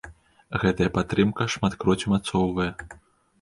Гэтая 0.61 0.87
падтрымка 0.95 1.47
шматкроць 1.57 1.97
умацоўвае. 2.09 2.69